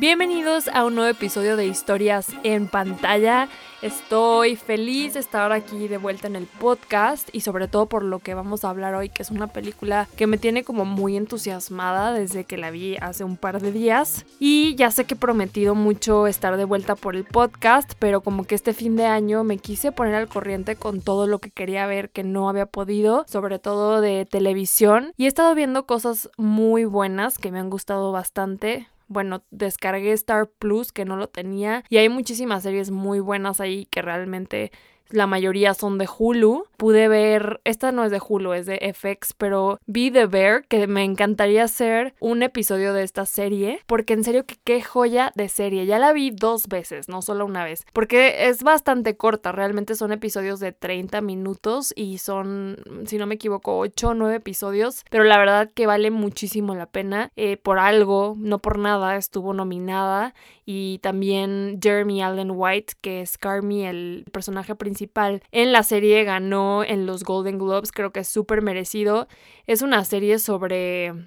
[0.00, 3.48] Bienvenidos a un nuevo episodio de Historias en pantalla.
[3.82, 8.20] Estoy feliz de estar aquí de vuelta en el podcast y sobre todo por lo
[8.20, 12.12] que vamos a hablar hoy, que es una película que me tiene como muy entusiasmada
[12.12, 14.24] desde que la vi hace un par de días.
[14.38, 18.44] Y ya sé que he prometido mucho estar de vuelta por el podcast, pero como
[18.44, 21.88] que este fin de año me quise poner al corriente con todo lo que quería
[21.88, 25.12] ver que no había podido, sobre todo de televisión.
[25.16, 30.48] Y he estado viendo cosas muy buenas que me han gustado bastante bueno, descargué Star
[30.48, 34.70] Plus que no lo tenía y hay muchísimas series muy buenas ahí que realmente
[35.10, 36.64] la mayoría son de Hulu.
[36.76, 40.86] Pude ver, esta no es de Hulu, es de FX, pero vi The Bear, que
[40.86, 45.86] me encantaría hacer un episodio de esta serie, porque en serio qué joya de serie.
[45.86, 50.12] Ya la vi dos veces, no solo una vez, porque es bastante corta, realmente son
[50.12, 55.24] episodios de 30 minutos y son, si no me equivoco, 8 o 9 episodios, pero
[55.24, 57.30] la verdad que vale muchísimo la pena.
[57.36, 60.34] Eh, por algo, no por nada, estuvo nominada
[60.70, 66.84] y también Jeremy Allen White, que es Carmi, el personaje principal en la serie ganó
[66.84, 69.28] en los Golden Globes, creo que es súper merecido.
[69.66, 71.26] Es una serie sobre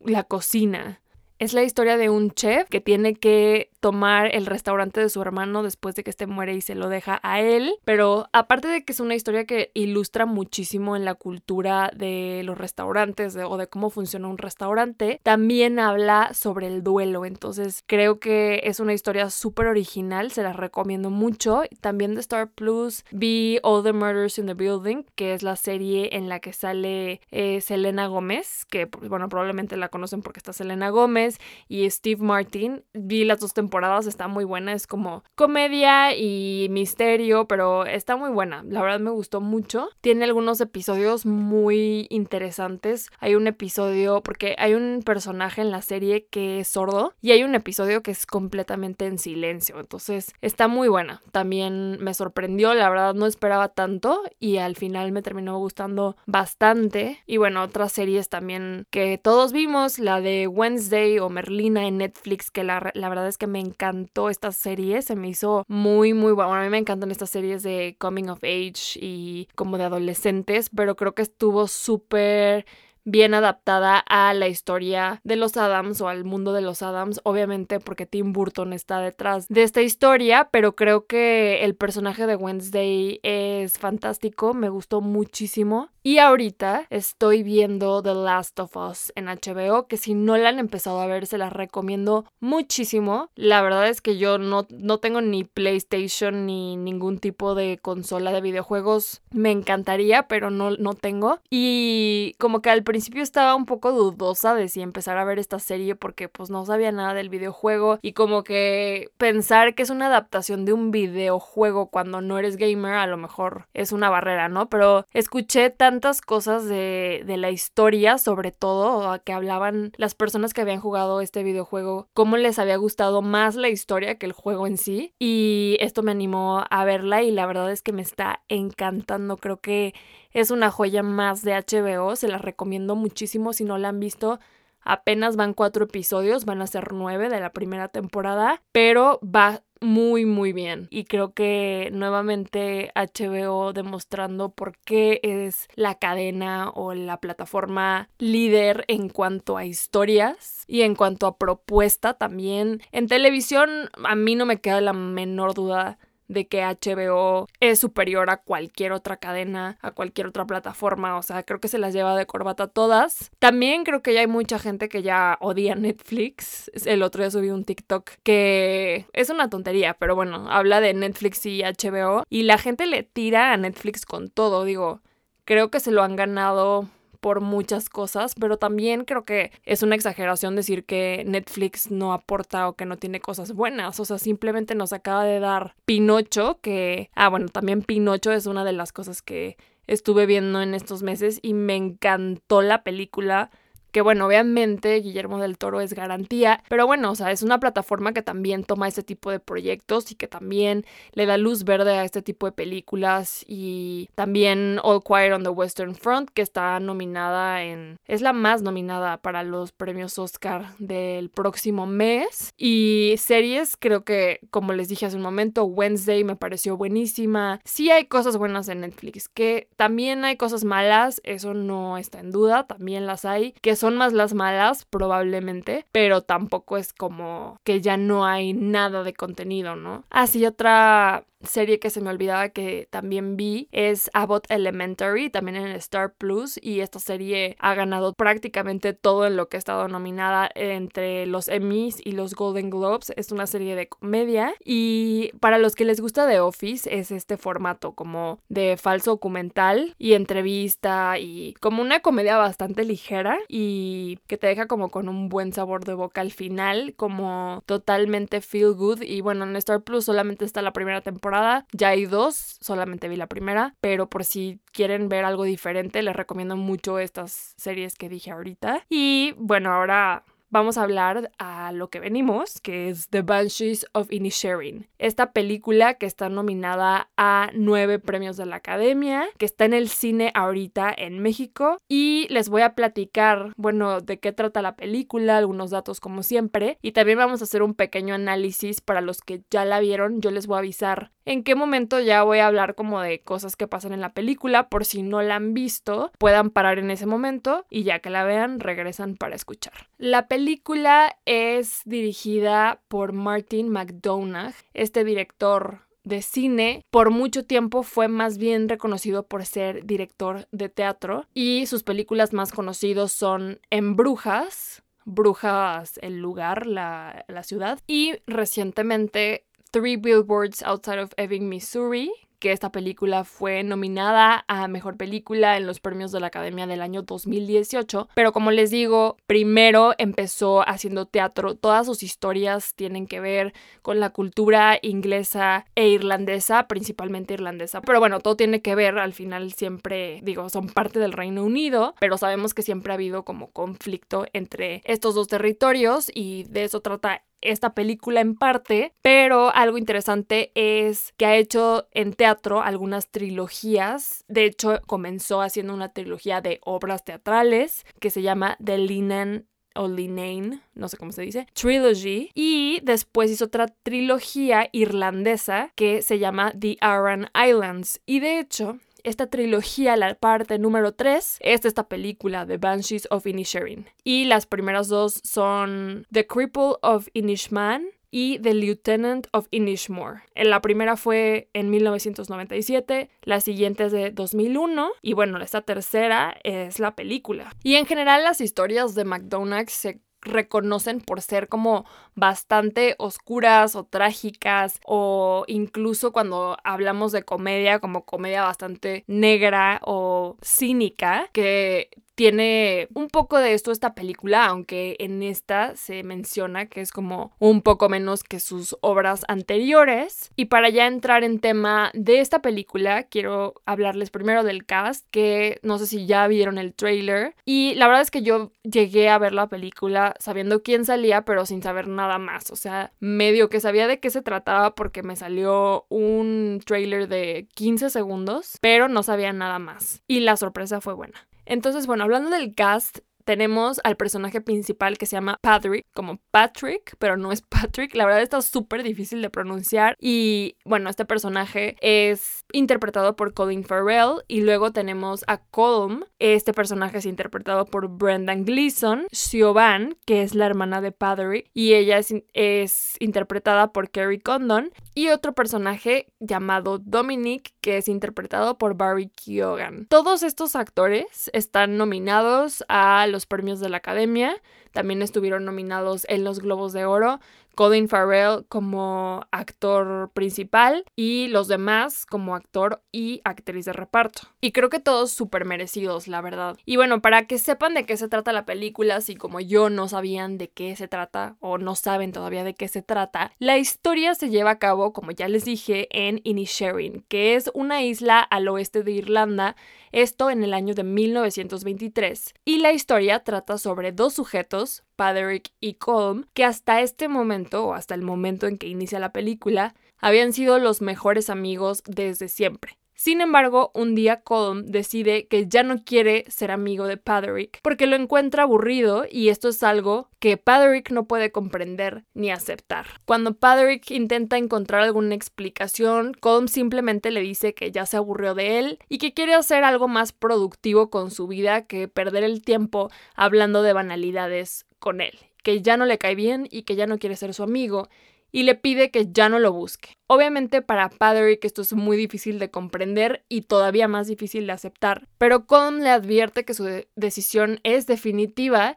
[0.00, 1.00] la cocina.
[1.40, 5.62] Es la historia de un chef que tiene que tomar el restaurante de su hermano
[5.62, 7.74] después de que este muere y se lo deja a él.
[7.84, 12.56] Pero aparte de que es una historia que ilustra muchísimo en la cultura de los
[12.56, 17.24] restaurantes o de cómo funciona un restaurante, también habla sobre el duelo.
[17.24, 21.62] Entonces creo que es una historia súper original, se la recomiendo mucho.
[21.80, 26.16] También de Star Plus vi All the Murders in the Building, que es la serie
[26.16, 30.52] en la que sale eh, Selena Gómez, que pues, bueno, probablemente la conocen porque está
[30.52, 31.23] Selena Gómez
[31.68, 32.84] y Steve Martin.
[32.92, 38.30] Vi las dos temporadas está muy buena, es como comedia y misterio, pero está muy
[38.30, 39.88] buena, la verdad me gustó mucho.
[40.00, 43.10] Tiene algunos episodios muy interesantes.
[43.18, 47.42] Hay un episodio, porque hay un personaje en la serie que es sordo y hay
[47.42, 51.22] un episodio que es completamente en silencio, entonces está muy buena.
[51.32, 57.18] También me sorprendió, la verdad no esperaba tanto y al final me terminó gustando bastante.
[57.26, 62.50] Y bueno, otras series también que todos vimos, la de Wednesday o Merlina en Netflix,
[62.50, 66.32] que la, la verdad es que me encantó esta serie, se me hizo muy, muy.
[66.32, 70.70] Bueno, a mí me encantan estas series de coming of age y como de adolescentes,
[70.74, 72.66] pero creo que estuvo súper
[73.04, 77.78] bien adaptada a la historia de los Adams o al mundo de los Adams, obviamente
[77.78, 83.20] porque Tim Burton está detrás de esta historia, pero creo que el personaje de Wednesday
[83.22, 85.90] es fantástico, me gustó muchísimo.
[86.06, 90.58] Y ahorita estoy viendo The Last of Us en HBO, que si no la han
[90.58, 93.30] empezado a ver se la recomiendo muchísimo.
[93.36, 98.32] La verdad es que yo no, no tengo ni PlayStation ni ningún tipo de consola
[98.32, 99.22] de videojuegos.
[99.30, 101.40] Me encantaría, pero no, no tengo.
[101.48, 105.58] Y como que al principio estaba un poco dudosa de si empezar a ver esta
[105.58, 110.08] serie porque pues no sabía nada del videojuego y como que pensar que es una
[110.08, 114.68] adaptación de un videojuego cuando no eres gamer a lo mejor es una barrera, ¿no?
[114.68, 120.52] Pero escuché tan tantas cosas de, de la historia, sobre todo, que hablaban las personas
[120.52, 124.66] que habían jugado este videojuego, cómo les había gustado más la historia que el juego
[124.66, 125.14] en sí.
[125.20, 129.36] Y esto me animó a verla y la verdad es que me está encantando.
[129.36, 129.94] Creo que
[130.32, 134.40] es una joya más de HBO, se la recomiendo muchísimo si no la han visto.
[134.80, 140.24] Apenas van cuatro episodios, van a ser nueve de la primera temporada, pero va muy
[140.24, 140.88] muy bien.
[140.90, 148.84] Y creo que nuevamente HBO demostrando por qué es la cadena o la plataforma líder
[148.88, 152.80] en cuanto a historias y en cuanto a propuesta también.
[152.92, 155.98] En televisión a mí no me queda la menor duda
[156.28, 161.42] de que HBO es superior a cualquier otra cadena, a cualquier otra plataforma, o sea,
[161.42, 163.30] creo que se las lleva de corbata todas.
[163.38, 166.70] También creo que ya hay mucha gente que ya odia Netflix.
[166.86, 171.44] El otro día subí un TikTok que es una tontería, pero bueno, habla de Netflix
[171.46, 175.00] y HBO y la gente le tira a Netflix con todo, digo,
[175.44, 176.88] creo que se lo han ganado
[177.24, 182.68] por muchas cosas, pero también creo que es una exageración decir que Netflix no aporta
[182.68, 187.08] o que no tiene cosas buenas, o sea, simplemente nos acaba de dar Pinocho, que,
[187.14, 189.56] ah, bueno, también Pinocho es una de las cosas que
[189.86, 193.50] estuve viendo en estos meses y me encantó la película
[193.94, 198.12] que bueno, obviamente Guillermo del Toro es garantía, pero bueno, o sea, es una plataforma
[198.12, 202.04] que también toma este tipo de proyectos y que también le da luz verde a
[202.04, 207.62] este tipo de películas y también All Quiet on the Western Front, que está nominada
[207.62, 212.52] en, es la más nominada para los premios Oscar del próximo mes.
[212.56, 217.92] Y series, creo que como les dije hace un momento, Wednesday me pareció buenísima, sí
[217.92, 222.66] hay cosas buenas en Netflix, que también hay cosas malas, eso no está en duda,
[222.66, 227.98] también las hay, que son más las malas probablemente, pero tampoco es como que ya
[227.98, 230.04] no hay nada de contenido, ¿no?
[230.08, 235.68] Así otra serie que se me olvidaba que también vi es Abbott Elementary, también en
[235.72, 240.50] Star Plus, y esta serie ha ganado prácticamente todo en lo que ha estado nominada
[240.54, 243.12] entre los Emmys y los Golden Globes.
[243.16, 247.36] Es una serie de comedia y para los que les gusta The Office es este
[247.36, 254.38] formato como de falso documental y entrevista y como una comedia bastante ligera y que
[254.38, 259.02] te deja como con un buen sabor de boca al final, como totalmente feel good
[259.02, 261.33] y bueno, en Star Plus solamente está la primera temporada
[261.72, 266.16] ya hay dos, solamente vi la primera, pero por si quieren ver algo diferente, les
[266.16, 268.84] recomiendo mucho estas series que dije ahorita.
[268.88, 274.12] Y bueno, ahora vamos a hablar a lo que venimos, que es The Banshees of
[274.12, 274.86] Inisherin.
[274.98, 279.88] Esta película que está nominada a nueve premios de la Academia, que está en el
[279.88, 281.78] cine ahorita en México.
[281.88, 286.78] Y les voy a platicar, bueno, de qué trata la película, algunos datos como siempre.
[286.80, 290.20] Y también vamos a hacer un pequeño análisis para los que ya la vieron.
[290.20, 293.56] Yo les voy a avisar en qué momento ya voy a hablar como de cosas
[293.56, 297.06] que pasan en la película, por si no la han visto, puedan parar en ese
[297.06, 299.72] momento y ya que la vean, regresan para escuchar.
[299.98, 308.08] La película es dirigida por Martin McDonagh, este director de cine, por mucho tiempo fue
[308.08, 313.96] más bien reconocido por ser director de teatro y sus películas más conocidos son En
[313.96, 319.44] Brujas, Brujas el lugar, la, la ciudad, y recientemente
[319.74, 325.66] Three Billboards Outside of Ebbing, Missouri, que esta película fue nominada a Mejor Película en
[325.66, 328.08] los premios de la Academia del año 2018.
[328.14, 331.56] Pero como les digo, primero empezó haciendo teatro.
[331.56, 337.80] Todas sus historias tienen que ver con la cultura inglesa e irlandesa, principalmente irlandesa.
[337.80, 341.96] Pero bueno, todo tiene que ver, al final siempre, digo, son parte del Reino Unido,
[341.98, 346.80] pero sabemos que siempre ha habido como conflicto entre estos dos territorios y de eso
[346.80, 353.10] trata esta película en parte, pero algo interesante es que ha hecho en teatro algunas
[353.10, 354.24] trilogías.
[354.28, 359.88] De hecho, comenzó haciendo una trilogía de obras teatrales que se llama The Linen o
[359.88, 362.30] Linane, no sé cómo se dice, Trilogy.
[362.34, 368.00] Y después hizo otra trilogía irlandesa que se llama The Aran Islands.
[368.06, 373.26] Y de hecho, esta trilogía, la parte número 3, es esta película, The Banshees of
[373.26, 373.86] Inisherin.
[374.02, 380.22] Y las primeras dos son The Cripple of Inishman y The Lieutenant of Inishmore.
[380.36, 386.78] La primera fue en 1997, la siguiente es de 2001 y bueno, esta tercera es
[386.78, 387.52] la película.
[387.62, 391.84] Y en general las historias de McDonald's se reconocen por ser como
[392.14, 400.36] bastante oscuras o trágicas o incluso cuando hablamos de comedia como comedia bastante negra o
[400.42, 406.80] cínica que tiene un poco de esto esta película, aunque en esta se menciona que
[406.80, 410.30] es como un poco menos que sus obras anteriores.
[410.36, 415.58] Y para ya entrar en tema de esta película, quiero hablarles primero del cast, que
[415.62, 417.34] no sé si ya vieron el trailer.
[417.44, 421.46] Y la verdad es que yo llegué a ver la película sabiendo quién salía, pero
[421.46, 422.50] sin saber nada más.
[422.50, 427.48] O sea, medio que sabía de qué se trataba porque me salió un trailer de
[427.54, 430.02] 15 segundos, pero no sabía nada más.
[430.06, 431.26] Y la sorpresa fue buena.
[431.46, 436.96] Entonces, bueno, hablando del cast, tenemos al personaje principal que se llama Patrick, como Patrick,
[436.98, 437.94] pero no es Patrick.
[437.94, 439.96] La verdad está súper difícil de pronunciar.
[439.98, 444.22] Y bueno, este personaje es interpretado por Colin Farrell.
[444.28, 446.04] Y luego tenemos a Colm.
[446.18, 449.06] Este personaje es interpretado por Brendan Gleeson.
[449.10, 451.50] Siobhan, que es la hermana de Patrick.
[451.54, 454.70] Y ella es, es interpretada por Kerry Condon.
[454.94, 459.86] Y otro personaje llamado Dominic, que es interpretado por Barry Keoghan.
[459.86, 464.36] Todos estos actores están nominados a los premios de la Academia.
[464.72, 467.20] También estuvieron nominados en los Globos de Oro
[467.54, 474.22] Colin Farrell como actor principal y los demás como actor y actriz de reparto.
[474.40, 476.56] Y creo que todos súper merecidos, la verdad.
[476.64, 479.88] Y bueno, para que sepan de qué se trata la película, si como yo no
[479.88, 484.14] sabían de qué se trata o no saben todavía de qué se trata, la historia
[484.14, 488.48] se lleva a cabo, como ya les dije, en Inisherin, que es una isla al
[488.48, 489.56] oeste de Irlanda,
[489.92, 492.34] esto en el año de 1923.
[492.44, 497.74] Y la historia trata sobre dos sujetos, Patrick y Colm, que hasta este momento, o
[497.74, 502.78] hasta el momento en que inicia la película, habían sido los mejores amigos desde siempre.
[502.96, 507.86] Sin embargo, un día Colm decide que ya no quiere ser amigo de Paderick porque
[507.86, 512.86] lo encuentra aburrido y esto es algo que Paderick no puede comprender ni aceptar.
[513.04, 518.58] Cuando Paderick intenta encontrar alguna explicación, Colm simplemente le dice que ya se aburrió de
[518.60, 522.90] él y que quiere hacer algo más productivo con su vida que perder el tiempo
[523.16, 526.98] hablando de banalidades con él, que ya no le cae bien y que ya no
[526.98, 527.88] quiere ser su amigo
[528.30, 529.96] y le pide que ya no lo busque.
[530.08, 535.08] Obviamente para Paderick esto es muy difícil de comprender y todavía más difícil de aceptar,
[535.16, 538.76] pero Colm le advierte que su decisión es definitiva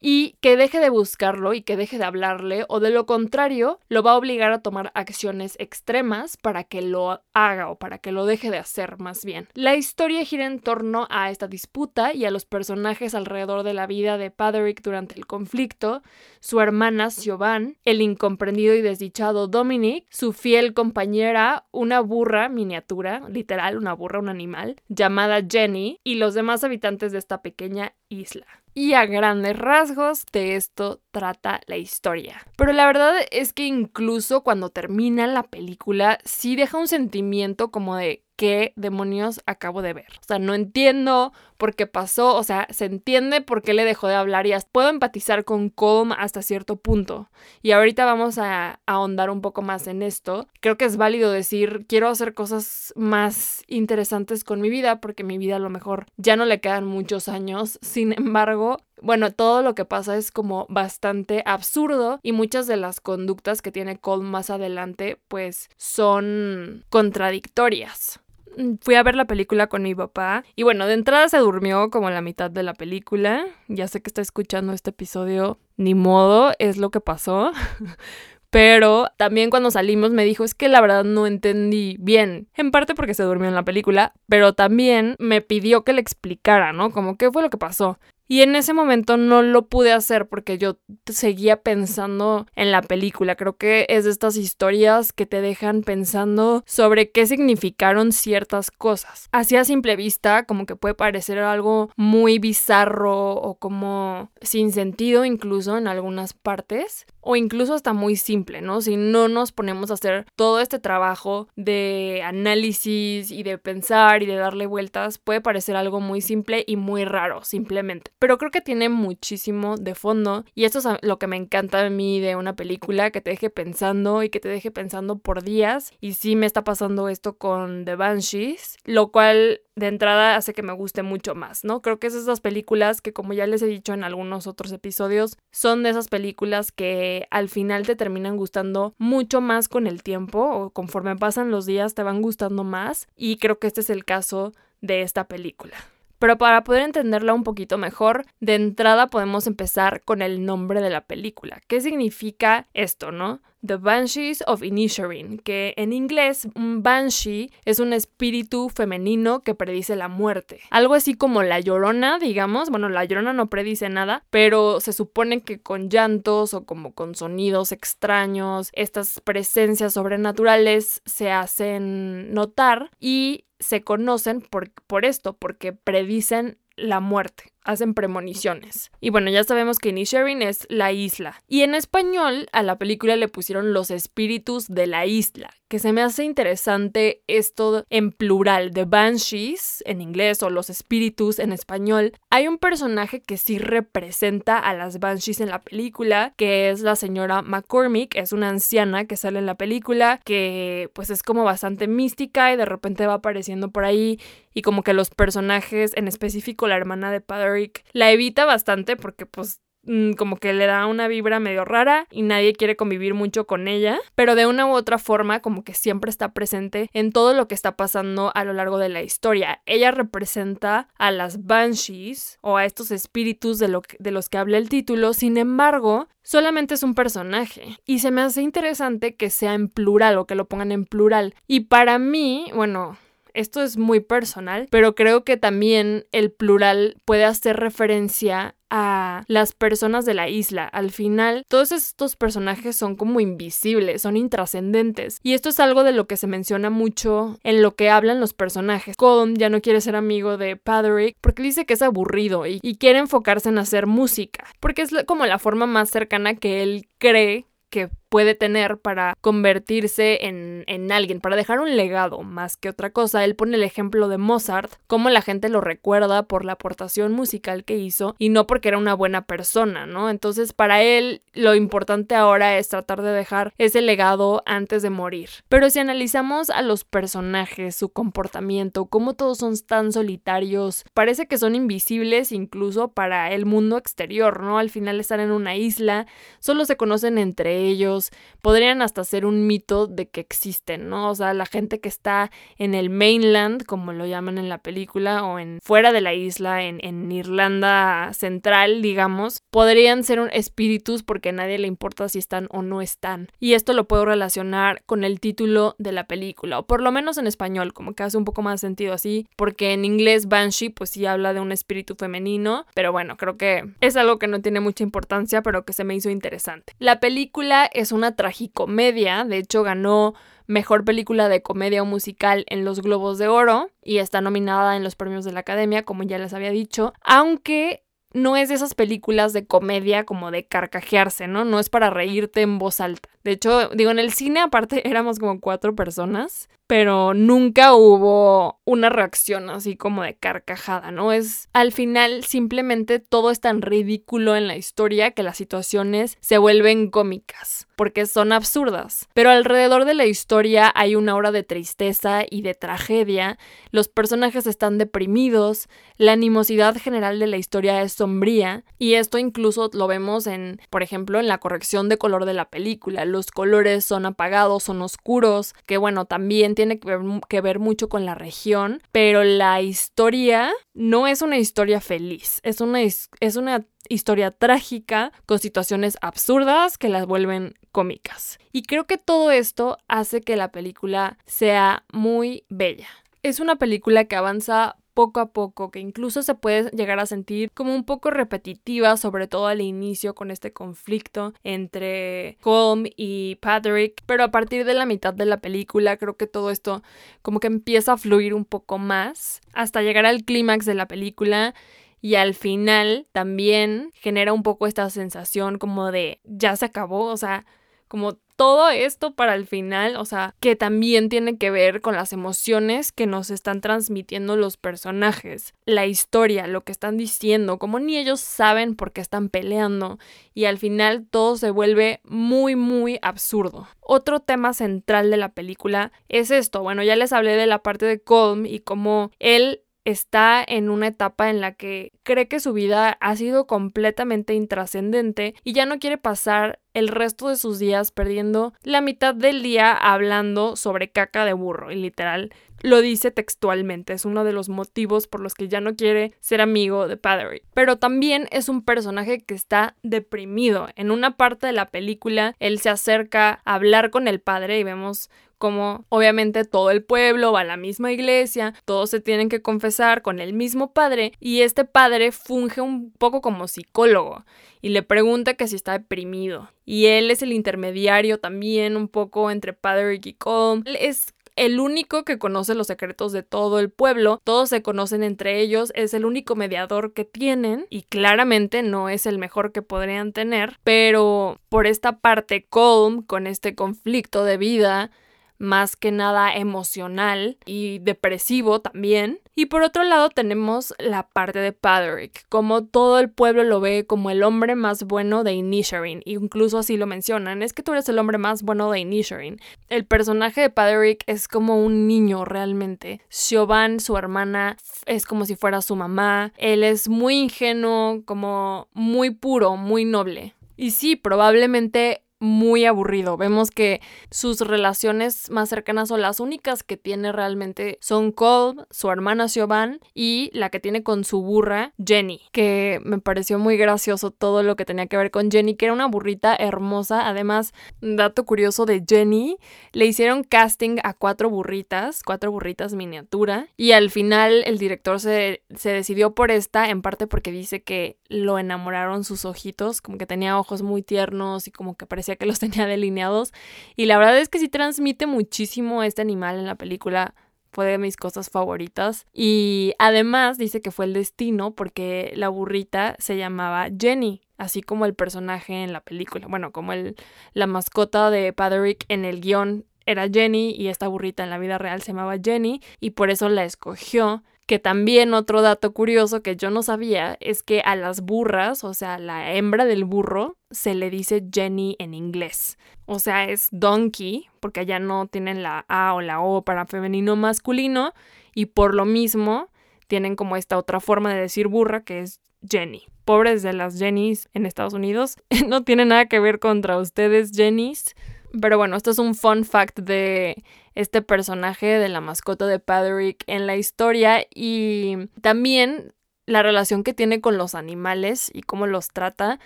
[0.00, 4.02] y que deje de buscarlo y que deje de hablarle o de lo contrario lo
[4.02, 8.26] va a obligar a tomar acciones extremas para que lo haga o para que lo
[8.26, 9.48] deje de hacer más bien.
[9.54, 13.86] La historia gira en torno a esta disputa y a los personajes alrededor de la
[13.86, 16.02] vida de Paderick durante el conflicto,
[16.40, 23.76] su hermana Siobhan, el incomprendido y desdichado Dominic, su fiel compañera, una burra miniatura, literal
[23.76, 28.92] una burra, un animal, llamada Jenny, y los demás habitantes de esta pequeña isla y
[28.92, 32.46] a grandes rasgos de esto trata la historia.
[32.58, 37.96] Pero la verdad es que incluso cuando termina la película sí deja un sentimiento como
[37.96, 40.06] de qué demonios acabo de ver.
[40.20, 44.08] O sea, no entiendo por qué pasó, o sea, se entiende por qué le dejó
[44.08, 47.30] de hablar y puedo empatizar con Com hasta cierto punto.
[47.62, 50.46] Y ahorita vamos a, ahondar un poco más en esto.
[50.60, 55.38] Creo que es válido decir, quiero hacer cosas más interesantes con mi vida porque mi
[55.38, 57.78] vida a lo mejor ya no le quedan muchos años.
[57.82, 63.00] Sin embargo, bueno, todo lo que pasa es como bastante absurdo y muchas de las
[63.00, 68.20] conductas que tiene Cole más adelante pues son contradictorias.
[68.56, 71.90] Mm, fui a ver la película con mi papá y bueno, de entrada se durmió
[71.90, 73.46] como la mitad de la película.
[73.68, 77.52] Ya sé que está escuchando este episodio, ni modo, es lo que pasó.
[78.50, 82.48] Pero también cuando salimos me dijo, es que la verdad no entendí bien.
[82.54, 86.72] En parte porque se durmió en la película, pero también me pidió que le explicara,
[86.72, 86.90] ¿no?
[86.90, 87.98] Como qué fue lo que pasó.
[88.28, 93.36] Y en ese momento no lo pude hacer porque yo seguía pensando en la película.
[93.36, 99.28] Creo que es de estas historias que te dejan pensando sobre qué significaron ciertas cosas.
[99.32, 105.24] Así a simple vista, como que puede parecer algo muy bizarro o como sin sentido
[105.24, 108.80] incluso en algunas partes o incluso hasta muy simple, ¿no?
[108.80, 114.26] Si no nos ponemos a hacer todo este trabajo de análisis y de pensar y
[114.26, 118.12] de darle vueltas, puede parecer algo muy simple y muy raro, simplemente.
[118.20, 121.90] Pero creo que tiene muchísimo de fondo y esto es lo que me encanta a
[121.90, 125.92] mí de una película, que te deje pensando y que te deje pensando por días.
[126.00, 130.62] Y sí me está pasando esto con The Banshees, lo cual de entrada hace que
[130.62, 131.82] me guste mucho más, ¿no?
[131.82, 135.36] Creo que es esas películas que como ya les he dicho en algunos otros episodios,
[135.52, 140.40] son de esas películas que al final te terminan gustando mucho más con el tiempo
[140.40, 144.04] o conforme pasan los días te van gustando más y creo que este es el
[144.04, 145.76] caso de esta película.
[146.18, 150.90] Pero para poder entenderla un poquito mejor, de entrada podemos empezar con el nombre de
[150.90, 151.60] la película.
[151.66, 153.42] ¿Qué significa esto, no?
[153.64, 159.96] The Banshees of Inisherin, que en inglés un banshee es un espíritu femenino que predice
[159.96, 160.60] la muerte.
[160.70, 162.70] Algo así como la llorona, digamos.
[162.70, 167.14] Bueno, la llorona no predice nada, pero se supone que con llantos o como con
[167.14, 175.72] sonidos extraños, estas presencias sobrenaturales se hacen notar y se conocen por, por esto, porque
[175.72, 178.90] predicen la muerte hacen premoniciones.
[179.00, 181.42] Y bueno, ya sabemos que Inisherin es la isla.
[181.48, 185.92] Y en español a la película le pusieron los espíritus de la isla, que se
[185.92, 192.12] me hace interesante esto en plural, de Banshees en inglés o los espíritus en español.
[192.30, 196.94] Hay un personaje que sí representa a las Banshees en la película, que es la
[196.94, 201.88] señora McCormick, es una anciana que sale en la película, que pues es como bastante
[201.88, 204.20] mística y de repente va apareciendo por ahí
[204.56, 207.55] y como que los personajes, en específico la hermana de Padre
[207.92, 212.22] la evita bastante porque pues mm, como que le da una vibra medio rara y
[212.22, 216.10] nadie quiere convivir mucho con ella, pero de una u otra forma como que siempre
[216.10, 219.62] está presente en todo lo que está pasando a lo largo de la historia.
[219.66, 224.58] Ella representa a las banshees o a estos espíritus de, lo de los que habla
[224.58, 229.54] el título, sin embargo, solamente es un personaje y se me hace interesante que sea
[229.54, 231.34] en plural o que lo pongan en plural.
[231.46, 232.98] Y para mí, bueno,
[233.36, 239.52] esto es muy personal, pero creo que también el plural puede hacer referencia a las
[239.52, 240.64] personas de la isla.
[240.64, 245.18] Al final, todos estos personajes son como invisibles, son intrascendentes.
[245.22, 248.32] Y esto es algo de lo que se menciona mucho en lo que hablan los
[248.32, 248.96] personajes.
[248.96, 252.98] Colm ya no quiere ser amigo de Paderick porque dice que es aburrido y, quiere
[252.98, 257.88] enfocarse en hacer música, porque es como la forma más cercana que él cree que
[258.08, 263.24] puede tener para convertirse en, en, alguien, para dejar un legado más que otra cosa.
[263.24, 267.64] Él pone el ejemplo de Mozart, cómo la gente lo recuerda por la aportación musical
[267.64, 270.10] que hizo y no porque era una buena persona, ¿no?
[270.10, 275.30] Entonces para él lo importante ahora es tratar de dejar ese legado antes de morir.
[275.48, 281.38] Pero si analizamos a los personajes, su comportamiento, cómo todos son tan solitarios, parece que
[281.38, 284.58] son invisibles incluso para el mundo exterior, ¿no?
[284.58, 286.06] Al final están en una isla,
[286.40, 287.95] solo se conocen entre ellos,
[288.42, 291.10] podrían hasta ser un mito de que existen, ¿no?
[291.10, 295.24] O sea, la gente que está en el mainland, como lo llaman en la película,
[295.24, 301.02] o en fuera de la isla, en, en Irlanda central, digamos, podrían ser un espíritus
[301.02, 303.28] porque a nadie le importa si están o no están.
[303.40, 307.18] Y esto lo puedo relacionar con el título de la película, o por lo menos
[307.18, 310.90] en español, como que hace un poco más sentido así, porque en inglés Banshee pues
[310.90, 314.60] sí habla de un espíritu femenino, pero bueno, creo que es algo que no tiene
[314.60, 316.74] mucha importancia, pero que se me hizo interesante.
[316.78, 320.14] La película es una tragicomedia, de hecho ganó
[320.46, 324.84] Mejor Película de Comedia o Musical en los Globos de Oro y está nominada en
[324.84, 328.74] los premios de la Academia, como ya les había dicho, aunque no es de esas
[328.74, 331.44] películas de comedia como de carcajearse, ¿no?
[331.44, 333.10] No es para reírte en voz alta.
[333.24, 338.88] De hecho, digo, en el cine aparte éramos como cuatro personas pero nunca hubo una
[338.88, 341.12] reacción así como de carcajada, ¿no?
[341.12, 346.38] Es al final simplemente todo es tan ridículo en la historia que las situaciones se
[346.38, 349.08] vuelven cómicas, porque son absurdas.
[349.14, 353.38] Pero alrededor de la historia hay una hora de tristeza y de tragedia,
[353.70, 359.70] los personajes están deprimidos, la animosidad general de la historia es sombría, y esto incluso
[359.72, 363.04] lo vemos en, por ejemplo, en la corrección de color de la película.
[363.04, 368.16] Los colores son apagados, son oscuros, que bueno, también tiene que ver, mucho con la
[368.16, 375.12] región, pero la historia no es una historia feliz, es una, es una historia trágica
[375.26, 378.38] con situaciones absurdas que las vuelven cómicas.
[378.50, 382.88] Y creo que todo esto hace que la película sea muy bella.
[383.22, 387.50] Es una película que avanza poco a poco, que incluso se puede llegar a sentir
[387.52, 394.02] como un poco repetitiva, sobre todo al inicio con este conflicto entre Colm y Patrick,
[394.06, 396.82] pero a partir de la mitad de la película creo que todo esto
[397.20, 401.54] como que empieza a fluir un poco más hasta llegar al clímax de la película
[402.00, 407.18] y al final también genera un poco esta sensación como de ya se acabó, o
[407.18, 407.44] sea,
[407.86, 412.12] como todo esto para el final, o sea, que también tiene que ver con las
[412.12, 417.96] emociones que nos están transmitiendo los personajes, la historia, lo que están diciendo, como ni
[417.96, 419.98] ellos saben por qué están peleando
[420.34, 423.68] y al final todo se vuelve muy muy absurdo.
[423.80, 427.86] Otro tema central de la película es esto, bueno, ya les hablé de la parte
[427.86, 432.52] de Colm y cómo él está en una etapa en la que cree que su
[432.52, 437.92] vida ha sido completamente intrascendente y ya no quiere pasar el resto de sus días
[437.92, 443.92] perdiendo la mitad del día hablando sobre caca de burro y literal lo dice textualmente,
[443.92, 447.42] es uno de los motivos por los que ya no quiere ser amigo de Padre.
[447.54, 450.68] Pero también es un personaje que está deprimido.
[450.74, 454.64] En una parte de la película, él se acerca a hablar con el padre y
[454.64, 459.42] vemos como obviamente todo el pueblo va a la misma iglesia, todos se tienen que
[459.42, 464.24] confesar con el mismo padre y este padre funge un poco como psicólogo
[464.62, 466.50] y le pregunta que si está deprimido.
[466.64, 470.62] Y él es el intermediario también un poco entre padre y Colm.
[470.64, 475.02] Él es el único que conoce los secretos de todo el pueblo, todos se conocen
[475.02, 479.60] entre ellos, es el único mediador que tienen y claramente no es el mejor que
[479.62, 484.90] podrían tener, pero por esta parte Colm con este conflicto de vida
[485.38, 489.20] más que nada emocional y depresivo también.
[489.34, 493.84] Y por otro lado tenemos la parte de Padrick, como todo el pueblo lo ve
[493.86, 497.88] como el hombre más bueno de Inisherin, incluso así lo mencionan, es que tú eres
[497.88, 499.38] el hombre más bueno de Inisherin.
[499.68, 503.00] El personaje de Padrick es como un niño realmente.
[503.08, 506.32] Siobhan, su hermana, es como si fuera su mamá.
[506.38, 510.34] Él es muy ingenuo, como muy puro, muy noble.
[510.56, 513.16] Y sí, probablemente muy aburrido.
[513.16, 518.90] Vemos que sus relaciones más cercanas o las únicas que tiene realmente son Colm, su
[518.90, 524.10] hermana Siobhan y la que tiene con su burra, Jenny, que me pareció muy gracioso
[524.10, 527.08] todo lo que tenía que ver con Jenny, que era una burrita hermosa.
[527.08, 529.36] Además, dato curioso de Jenny,
[529.72, 535.42] le hicieron casting a cuatro burritas, cuatro burritas miniatura, y al final el director se,
[535.54, 540.06] se decidió por esta, en parte porque dice que lo enamoraron sus ojitos, como que
[540.06, 543.32] tenía ojos muy tiernos y como que parecía que los tenía delineados.
[543.74, 547.16] Y la verdad es que sí transmite muchísimo este animal en la película.
[547.50, 549.06] Fue de mis cosas favoritas.
[549.12, 554.22] Y además dice que fue el destino porque la burrita se llamaba Jenny.
[554.38, 556.28] así como el personaje en la película.
[556.28, 556.94] Bueno, como el,
[557.32, 561.58] la mascota de Paderick en el guion era Jenny y esta burrita en la vida
[561.58, 564.22] real se llamaba Jenny y por eso la escogió.
[564.46, 568.74] Que también otro dato curioso que yo no sabía es que a las burras, o
[568.74, 572.56] sea, la hembra del burro, se le dice Jenny en inglés.
[572.86, 577.16] O sea, es donkey, porque allá no tienen la A o la O para femenino
[577.16, 577.92] masculino,
[578.34, 579.48] y por lo mismo
[579.88, 582.84] tienen como esta otra forma de decir burra que es Jenny.
[583.04, 585.16] Pobres de las Jennys en Estados Unidos.
[585.48, 587.94] no tiene nada que ver contra ustedes, Jennys.
[588.40, 590.42] Pero bueno, esto es un fun fact de
[590.74, 595.94] este personaje de la mascota de Padrick en la historia y también
[596.26, 599.38] la relación que tiene con los animales y cómo los trata,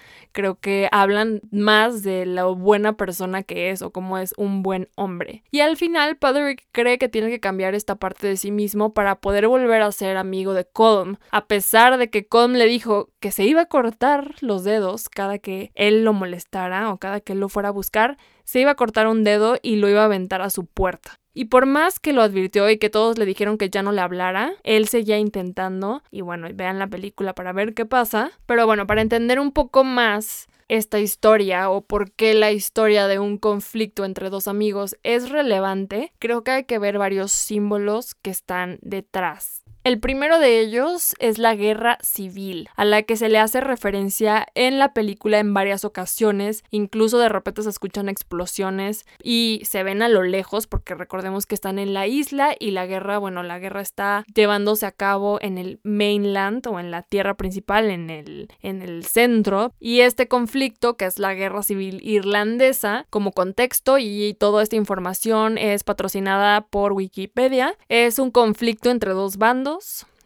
[0.33, 4.89] creo que hablan más de la buena persona que es o cómo es un buen
[4.97, 5.45] hombre.
[5.51, 9.21] Y al final, Padrick cree que tiene que cambiar esta parte de sí mismo para
[9.21, 13.31] poder volver a ser amigo de Colm, a pesar de que Colm le dijo que
[13.31, 17.41] se iba a cortar los dedos cada que él lo molestara o cada que él
[17.41, 20.41] lo fuera a buscar, se iba a cortar un dedo y lo iba a aventar
[20.43, 21.20] a su puerta.
[21.41, 24.03] Y por más que lo advirtió y que todos le dijeron que ya no le
[24.03, 26.03] hablara, él seguía intentando.
[26.11, 28.31] Y bueno, vean la película para ver qué pasa.
[28.45, 33.21] Pero bueno, para entender un poco más esta historia o por qué la historia de
[33.21, 38.29] un conflicto entre dos amigos es relevante, creo que hay que ver varios símbolos que
[38.29, 43.39] están detrás el primero de ellos es la guerra civil, a la que se le
[43.39, 49.63] hace referencia en la película en varias ocasiones, incluso de repente se escuchan explosiones y
[49.65, 53.19] se ven a lo lejos porque recordemos que están en la isla y la guerra,
[53.19, 57.91] bueno, la guerra está llevándose a cabo en el mainland o en la tierra principal,
[57.91, 63.33] en el, en el centro, y este conflicto, que es la guerra civil irlandesa, como
[63.33, 69.70] contexto y toda esta información es patrocinada por Wikipedia, es un conflicto entre dos bandos,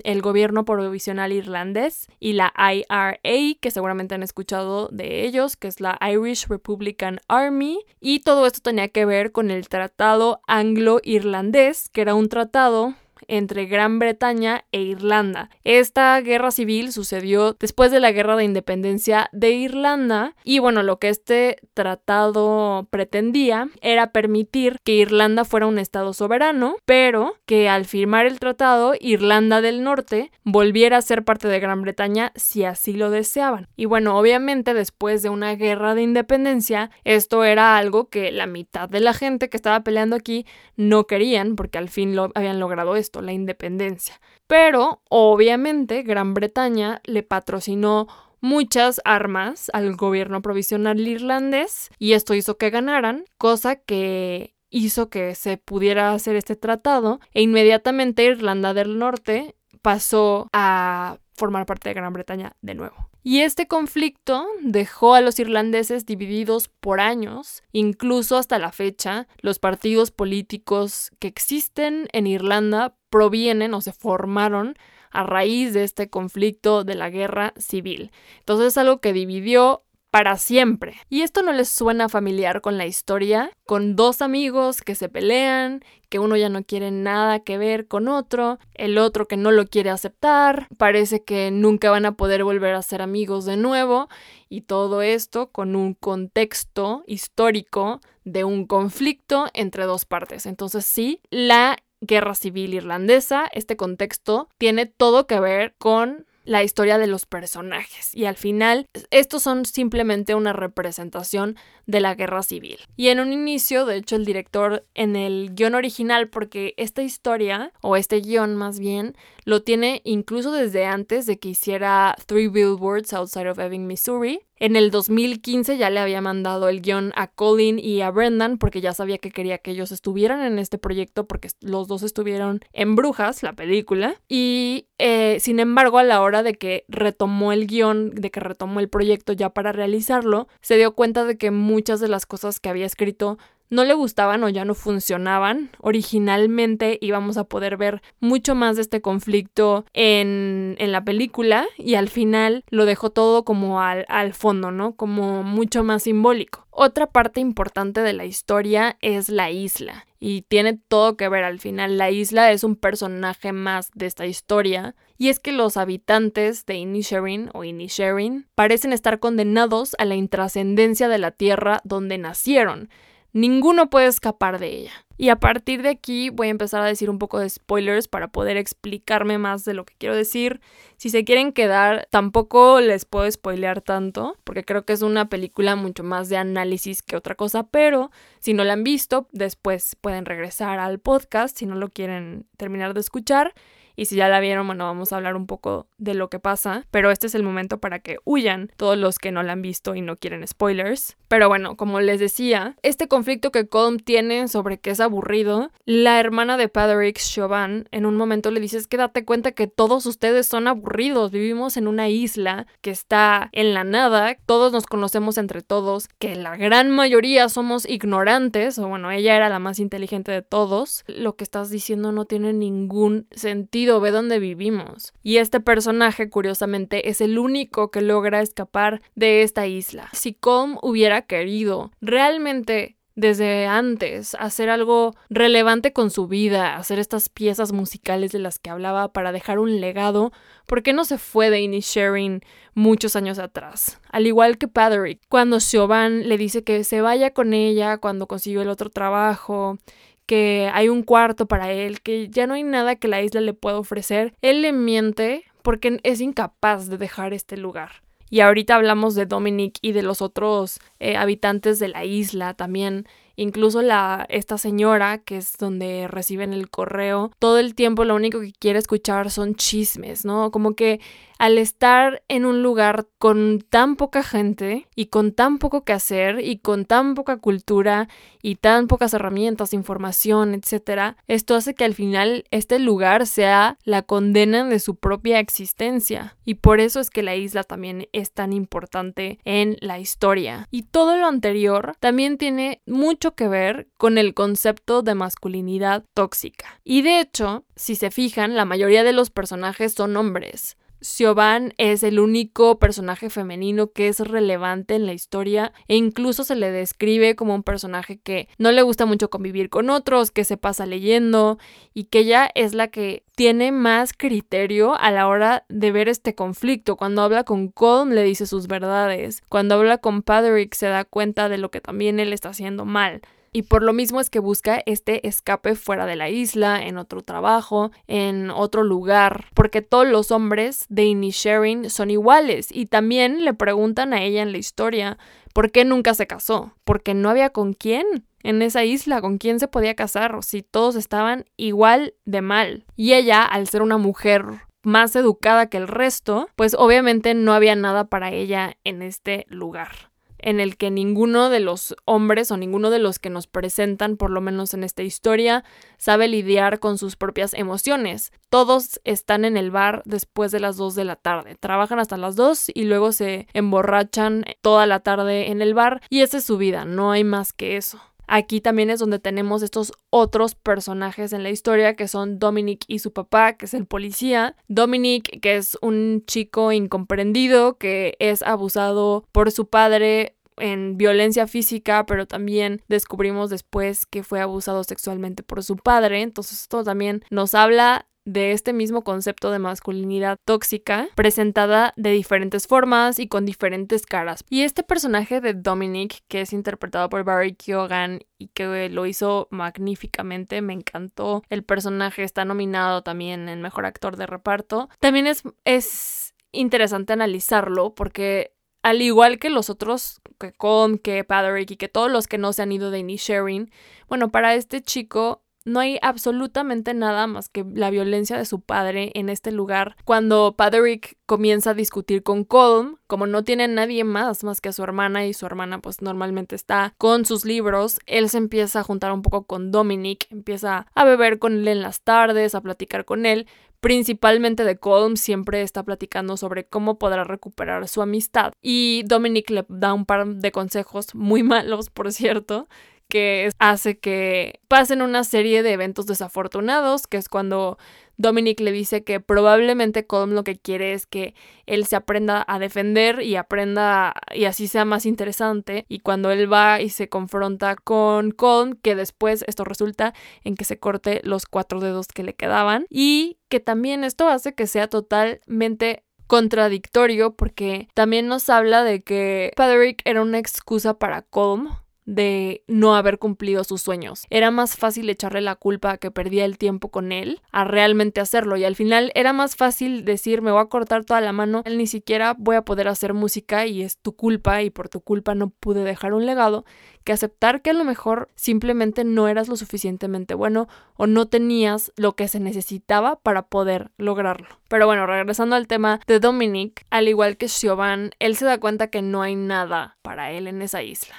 [0.02, 3.18] el gobierno provisional irlandés y la IRA,
[3.60, 8.60] que seguramente han escuchado de ellos, que es la Irish Republican Army, y todo esto
[8.60, 12.94] tenía que ver con el Tratado Anglo-Irlandés, que era un tratado
[13.28, 15.50] entre Gran Bretaña e Irlanda.
[15.64, 20.98] Esta guerra civil sucedió después de la guerra de independencia de Irlanda y bueno, lo
[20.98, 27.84] que este tratado pretendía era permitir que Irlanda fuera un estado soberano, pero que al
[27.84, 32.92] firmar el tratado Irlanda del Norte volviera a ser parte de Gran Bretaña si así
[32.92, 33.68] lo deseaban.
[33.76, 38.88] Y bueno, obviamente después de una guerra de independencia, esto era algo que la mitad
[38.88, 42.96] de la gente que estaba peleando aquí no querían porque al fin lo habían logrado
[42.96, 44.20] esto la independencia.
[44.46, 48.08] Pero, obviamente, Gran Bretaña le patrocinó
[48.40, 55.34] muchas armas al gobierno provisional irlandés y esto hizo que ganaran, cosa que hizo que
[55.34, 61.94] se pudiera hacer este tratado e inmediatamente Irlanda del Norte pasó a formar parte de
[61.94, 63.10] Gran Bretaña de nuevo.
[63.22, 69.58] Y este conflicto dejó a los irlandeses divididos por años, incluso hasta la fecha, los
[69.58, 74.76] partidos políticos que existen en Irlanda provienen o se formaron
[75.10, 78.10] a raíz de este conflicto de la guerra civil.
[78.40, 79.83] Entonces es algo que dividió
[80.14, 80.94] para siempre.
[81.10, 83.50] ¿Y esto no les suena familiar con la historia?
[83.66, 88.06] Con dos amigos que se pelean, que uno ya no quiere nada que ver con
[88.06, 92.76] otro, el otro que no lo quiere aceptar, parece que nunca van a poder volver
[92.76, 94.08] a ser amigos de nuevo
[94.48, 100.46] y todo esto con un contexto histórico de un conflicto entre dos partes.
[100.46, 106.98] Entonces sí, la guerra civil irlandesa, este contexto tiene todo que ver con la historia
[106.98, 112.78] de los personajes y al final estos son simplemente una representación de la guerra civil.
[112.96, 117.72] Y en un inicio, de hecho, el director en el guion original, porque esta historia,
[117.80, 123.12] o este guion más bien, lo tiene incluso desde antes de que hiciera Three Billboards
[123.12, 124.40] Outside of Ebbing, Missouri.
[124.64, 128.80] En el 2015 ya le había mandado el guion a Colin y a Brendan porque
[128.80, 132.96] ya sabía que quería que ellos estuvieran en este proyecto porque los dos estuvieron en
[132.96, 134.16] Brujas, la película.
[134.26, 138.80] Y eh, sin embargo, a la hora de que retomó el guion, de que retomó
[138.80, 142.70] el proyecto ya para realizarlo, se dio cuenta de que muchas de las cosas que
[142.70, 143.36] había escrito
[143.74, 145.70] no le gustaban o ya no funcionaban.
[145.78, 151.96] Originalmente íbamos a poder ver mucho más de este conflicto en, en la película y
[151.96, 154.94] al final lo dejó todo como al, al fondo, ¿no?
[154.94, 156.66] Como mucho más simbólico.
[156.70, 161.60] Otra parte importante de la historia es la isla y tiene todo que ver al
[161.60, 161.98] final.
[161.98, 166.76] La isla es un personaje más de esta historia y es que los habitantes de
[166.76, 172.88] Inisherin o Inisherin parecen estar condenados a la intrascendencia de la tierra donde nacieron.
[173.34, 174.92] Ninguno puede escapar de ella.
[175.16, 178.28] Y a partir de aquí voy a empezar a decir un poco de spoilers para
[178.28, 180.60] poder explicarme más de lo que quiero decir.
[180.98, 185.74] Si se quieren quedar, tampoco les puedo spoilear tanto, porque creo que es una película
[185.74, 190.26] mucho más de análisis que otra cosa, pero si no la han visto, después pueden
[190.26, 193.52] regresar al podcast si no lo quieren terminar de escuchar.
[193.96, 196.86] Y si ya la vieron, bueno, vamos a hablar un poco de lo que pasa,
[196.90, 199.94] pero este es el momento para que huyan todos los que no la han visto
[199.94, 201.16] y no quieren spoilers.
[201.28, 206.20] Pero bueno, como les decía, este conflicto que Colm tiene sobre que es aburrido, la
[206.20, 210.06] hermana de Patrick, Siobhan, en un momento le dice, es que date cuenta que todos
[210.06, 215.38] ustedes son aburridos, vivimos en una isla que está en la nada, todos nos conocemos
[215.38, 220.30] entre todos, que la gran mayoría somos ignorantes, o bueno, ella era la más inteligente
[220.30, 225.12] de todos, lo que estás diciendo no tiene ningún sentido, ve dónde vivimos.
[225.22, 230.08] Y este personaje, curiosamente, es el único que logra escapar de esta isla.
[230.12, 237.28] Si Colm hubiera querido realmente desde antes, hacer algo relevante con su vida, hacer estas
[237.28, 240.32] piezas musicales de las que hablaba para dejar un legado,
[240.66, 242.42] ¿por qué no se fue de Inisharing
[242.74, 244.00] muchos años atrás?
[244.10, 248.62] Al igual que Patrick, cuando Siobhan le dice que se vaya con ella cuando consiguió
[248.62, 249.78] el otro trabajo,
[250.26, 253.54] que hay un cuarto para él, que ya no hay nada que la isla le
[253.54, 258.02] pueda ofrecer, él le miente porque es incapaz de dejar este lugar.
[258.30, 263.06] Y ahorita hablamos de Dominic y de los otros eh, habitantes de la isla también.
[263.36, 268.40] Incluso la, esta señora, que es donde reciben el correo, todo el tiempo lo único
[268.40, 270.50] que quiere escuchar son chismes, ¿no?
[270.50, 271.00] Como que
[271.38, 276.40] al estar en un lugar con tan poca gente y con tan poco que hacer
[276.40, 278.08] y con tan poca cultura
[278.42, 284.02] y tan pocas herramientas, información, etc., esto hace que al final este lugar sea la
[284.02, 286.36] condena de su propia existencia.
[286.44, 290.68] Y por eso es que la isla también es tan importante en la historia.
[290.70, 296.80] Y todo lo anterior también tiene mucho que ver con el concepto de masculinidad tóxica.
[296.84, 300.76] Y de hecho, si se fijan, la mayoría de los personajes son hombres.
[301.04, 306.56] Siobhan es el único personaje femenino que es relevante en la historia e incluso se
[306.56, 310.56] le describe como un personaje que no le gusta mucho convivir con otros, que se
[310.56, 311.58] pasa leyendo
[311.92, 316.34] y que ella es la que tiene más criterio a la hora de ver este
[316.34, 316.96] conflicto.
[316.96, 319.42] Cuando habla con Colm le dice sus verdades.
[319.50, 323.20] Cuando habla con Patrick se da cuenta de lo que también él está haciendo mal
[323.54, 327.22] y por lo mismo es que busca este escape fuera de la isla, en otro
[327.22, 333.54] trabajo, en otro lugar, porque todos los hombres de Inisharing son iguales y también le
[333.54, 335.18] preguntan a ella en la historia
[335.52, 339.60] por qué nunca se casó, porque no había con quién en esa isla, con quién
[339.60, 342.84] se podía casar, si todos estaban igual de mal.
[342.96, 344.44] Y ella, al ser una mujer
[344.82, 350.12] más educada que el resto, pues obviamente no había nada para ella en este lugar
[350.44, 354.30] en el que ninguno de los hombres o ninguno de los que nos presentan, por
[354.30, 355.64] lo menos en esta historia,
[355.96, 358.30] sabe lidiar con sus propias emociones.
[358.50, 362.36] Todos están en el bar después de las 2 de la tarde, trabajan hasta las
[362.36, 366.58] 2 y luego se emborrachan toda la tarde en el bar y esa es su
[366.58, 368.00] vida, no hay más que eso.
[368.26, 372.98] Aquí también es donde tenemos estos otros personajes en la historia que son Dominic y
[372.98, 374.56] su papá, que es el policía.
[374.68, 382.06] Dominic, que es un chico incomprendido que es abusado por su padre en violencia física,
[382.06, 386.22] pero también descubrimos después que fue abusado sexualmente por su padre.
[386.22, 392.66] Entonces esto también nos habla de este mismo concepto de masculinidad tóxica presentada de diferentes
[392.66, 394.44] formas y con diferentes caras.
[394.48, 399.48] Y este personaje de Dominic, que es interpretado por Barry Keoghan y que lo hizo
[399.50, 401.42] magníficamente, me encantó.
[401.48, 404.88] El personaje está nominado también en Mejor Actor de Reparto.
[405.00, 411.70] También es, es interesante analizarlo porque al igual que los otros, que Con, que Patrick
[411.70, 413.70] y que todos los que no se han ido de Sharing,
[414.08, 419.10] bueno, para este chico no hay absolutamente nada más que la violencia de su padre
[419.14, 419.96] en este lugar.
[420.04, 424.72] Cuando Patrick comienza a discutir con Colm, como no tiene nadie más más que a
[424.72, 428.84] su hermana y su hermana pues normalmente está con sus libros, él se empieza a
[428.84, 433.04] juntar un poco con Dominic, empieza a beber con él en las tardes, a platicar
[433.04, 433.46] con él,
[433.84, 438.54] principalmente de Colm, siempre está platicando sobre cómo podrá recuperar su amistad.
[438.62, 442.66] Y Dominic le da un par de consejos muy malos, por cierto,
[443.14, 447.78] que hace que pasen una serie de eventos desafortunados, que es cuando
[448.16, 452.58] Dominic le dice que probablemente Colm lo que quiere es que él se aprenda a
[452.58, 455.86] defender y aprenda y así sea más interesante.
[455.88, 460.64] Y cuando él va y se confronta con Colm, que después esto resulta en que
[460.64, 462.84] se corte los cuatro dedos que le quedaban.
[462.90, 469.52] Y que también esto hace que sea totalmente contradictorio porque también nos habla de que
[469.54, 471.68] Patrick era una excusa para Colm
[472.04, 474.26] de no haber cumplido sus sueños.
[474.30, 478.20] Era más fácil echarle la culpa a que perdía el tiempo con él a realmente
[478.20, 481.62] hacerlo y al final era más fácil decir me voy a cortar toda la mano,
[481.66, 485.34] ni siquiera voy a poder hacer música y es tu culpa y por tu culpa
[485.34, 486.64] no pude dejar un legado
[487.04, 491.92] que aceptar que a lo mejor simplemente no eras lo suficientemente bueno o no tenías
[491.96, 494.48] lo que se necesitaba para poder lograrlo.
[494.68, 498.88] Pero bueno, regresando al tema de Dominic, al igual que Siobhan, él se da cuenta
[498.88, 501.14] que no hay nada para él en esa isla.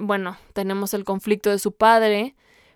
[0.00, 2.34] Bueno, tenemos el conflicto de su padre,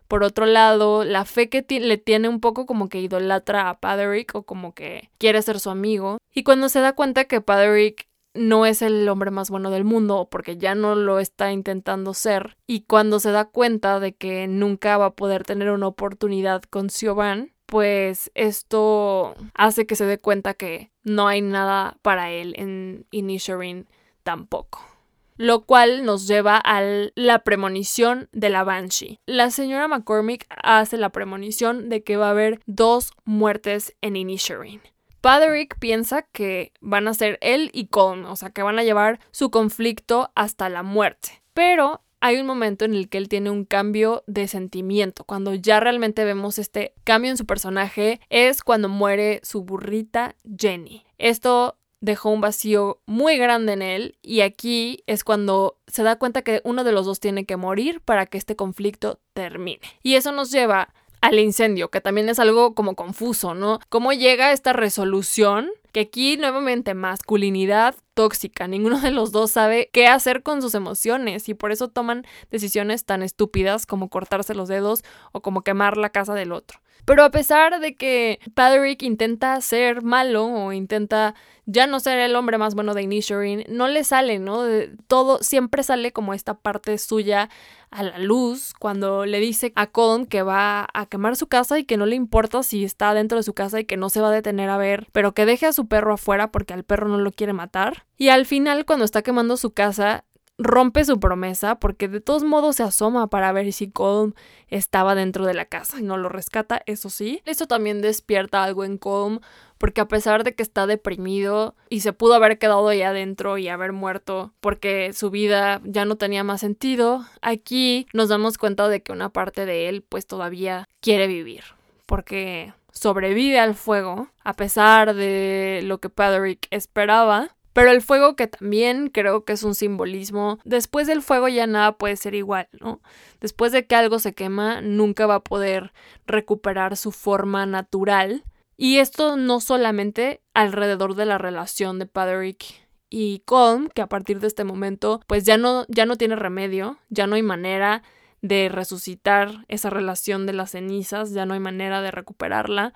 [0.08, 4.34] por otro lado, la fe que le tiene un poco como que idolatra a Paderick
[4.34, 6.18] o como que quiere ser su amigo.
[6.32, 10.28] Y cuando se da cuenta que Paderick no es el hombre más bueno del mundo
[10.30, 14.98] porque ya no lo está intentando ser y cuando se da cuenta de que nunca
[14.98, 20.54] va a poder tener una oportunidad con Siobhan, pues esto hace que se dé cuenta
[20.54, 23.86] que no hay nada para él en Inisherin
[24.24, 24.93] tampoco.
[25.36, 26.82] Lo cual nos lleva a
[27.14, 29.18] la premonición de la Banshee.
[29.26, 34.80] La señora McCormick hace la premonición de que va a haber dos muertes en Inisherin.
[35.20, 39.20] Paderick piensa que van a ser él y Colm, o sea, que van a llevar
[39.30, 41.42] su conflicto hasta la muerte.
[41.54, 45.24] Pero hay un momento en el que él tiene un cambio de sentimiento.
[45.24, 51.04] Cuando ya realmente vemos este cambio en su personaje es cuando muere su burrita Jenny.
[51.18, 56.42] Esto dejó un vacío muy grande en él y aquí es cuando se da cuenta
[56.42, 59.80] que uno de los dos tiene que morir para que este conflicto termine.
[60.02, 63.80] Y eso nos lleva al incendio, que también es algo como confuso, ¿no?
[63.88, 65.70] ¿Cómo llega esta resolución?
[65.92, 71.48] Que aquí nuevamente masculinidad tóxica, ninguno de los dos sabe qué hacer con sus emociones
[71.48, 76.10] y por eso toman decisiones tan estúpidas como cortarse los dedos o como quemar la
[76.10, 76.80] casa del otro.
[77.04, 81.34] Pero a pesar de que Padrick intenta ser malo o intenta
[81.66, 84.62] ya no ser el hombre más bueno de Inisherin, no le sale, ¿no?
[85.06, 87.48] todo siempre sale como esta parte suya
[87.90, 91.84] a la luz cuando le dice a Colm que va a quemar su casa y
[91.84, 94.28] que no le importa si está dentro de su casa y que no se va
[94.28, 97.18] a detener a ver, pero que deje a su perro afuera porque al perro no
[97.18, 98.04] lo quiere matar.
[98.18, 100.24] Y al final, cuando está quemando su casa,
[100.58, 104.34] rompe su promesa porque de todos modos se asoma para ver si Colm
[104.68, 107.42] estaba dentro de la casa y no lo rescata, eso sí.
[107.44, 109.40] Eso también despierta algo en Colm
[109.84, 113.68] porque a pesar de que está deprimido y se pudo haber quedado ahí adentro y
[113.68, 119.02] haber muerto porque su vida ya no tenía más sentido, aquí nos damos cuenta de
[119.02, 121.64] que una parte de él pues todavía quiere vivir
[122.06, 128.46] porque sobrevive al fuego a pesar de lo que Padrick esperaba pero el fuego que
[128.46, 133.00] también creo que es un simbolismo, después del fuego ya nada puede ser igual, ¿no?
[133.40, 135.92] Después de que algo se quema, nunca va a poder
[136.24, 138.44] recuperar su forma natural.
[138.76, 142.64] Y esto no solamente alrededor de la relación de Paderick
[143.10, 146.98] y Colm, que a partir de este momento pues ya no, ya no tiene remedio,
[147.08, 148.02] ya no hay manera
[148.42, 152.92] de resucitar esa relación de las cenizas, ya no hay manera de recuperarla,